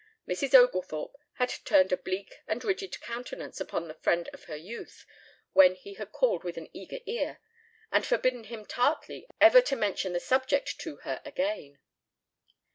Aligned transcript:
Mrs. 0.27 0.55
Oglethorpe 0.55 1.15
had 1.33 1.53
turned 1.63 1.91
a 1.91 1.97
bleak 1.97 2.39
and 2.47 2.63
rigid 2.63 2.99
countenance 3.01 3.61
upon 3.61 3.87
the 3.87 3.93
friend 3.93 4.29
of 4.33 4.45
her 4.45 4.55
youth 4.55 5.05
when 5.53 5.75
he 5.75 5.93
had 5.93 6.11
called 6.11 6.43
with 6.43 6.57
an 6.57 6.69
eager 6.73 6.97
ear, 7.05 7.39
and 7.91 8.03
forbidden 8.03 8.45
him 8.45 8.65
tartly 8.65 9.27
ever 9.39 9.61
to 9.61 9.75
mention 9.75 10.13
the 10.13 10.19
subject 10.19 10.79
to 10.79 10.95
her 11.03 11.21
again. 11.23 11.77